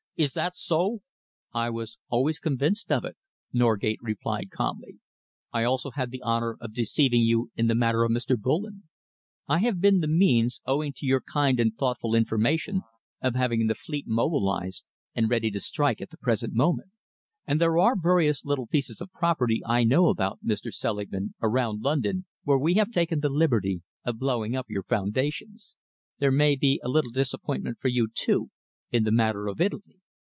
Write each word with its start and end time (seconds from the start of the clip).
Is 0.17 0.33
that 0.33 0.55
so?" 0.55 0.99
"I 1.51 1.71
was 1.71 1.97
always 2.09 2.37
convinced 2.37 2.91
of 2.91 3.03
it," 3.05 3.17
Norgate 3.51 3.97
replied 4.03 4.51
calmly. 4.51 4.99
"I 5.51 5.63
also 5.63 5.89
had 5.89 6.11
the 6.11 6.21
honour 6.21 6.57
of 6.61 6.75
deceiving 6.75 7.21
you 7.21 7.49
in 7.55 7.65
the 7.65 7.73
matter 7.73 8.03
of 8.03 8.11
Mr. 8.11 8.39
Bullen. 8.39 8.83
I 9.47 9.59
have 9.61 9.81
been 9.81 9.99
the 9.99 10.07
means, 10.07 10.61
owing 10.63 10.93
to 10.97 11.07
your 11.07 11.21
kind 11.21 11.59
and 11.59 11.75
thoughtful 11.75 12.13
information, 12.13 12.83
of 13.19 13.33
having 13.33 13.65
the 13.65 13.73
fleet 13.73 14.05
mobilised 14.07 14.85
and 15.15 15.27
ready 15.27 15.49
to 15.49 15.59
strike 15.59 16.01
at 16.01 16.11
the 16.11 16.17
present 16.17 16.53
moment, 16.53 16.91
and 17.47 17.59
there 17.59 17.79
are 17.79 17.97
various 17.99 18.45
little 18.45 18.67
pieces 18.67 19.01
of 19.01 19.11
property 19.11 19.61
I 19.65 19.83
know 19.83 20.07
about, 20.09 20.37
Mr. 20.45 20.71
Selingman, 20.71 21.33
around 21.41 21.81
London, 21.81 22.25
where 22.43 22.59
we 22.59 22.75
have 22.75 22.91
taken 22.91 23.21
the 23.21 23.29
liberty 23.29 23.81
of 24.05 24.19
blowing 24.19 24.55
up 24.55 24.67
your 24.69 24.83
foundations. 24.83 25.75
There 26.19 26.29
may 26.31 26.55
be 26.55 26.79
a 26.83 26.89
little 26.89 27.11
disappointment 27.11 27.79
for 27.79 27.87
you, 27.87 28.07
too, 28.13 28.51
in 28.91 29.03
the 29.03 29.11
matter 29.11 29.47
of 29.47 29.59
Italy. 29.59 29.97